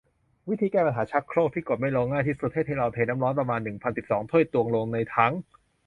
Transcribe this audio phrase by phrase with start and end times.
[0.49, 5.31] วิธีแก้ปัญหาชักโครกกดไม่ลงที่ง่ายที่สุด ให้เราเทน้ำร้อนประมาณ หนึ่งพันสิบสอง ถ้วยตวง ลงในถัง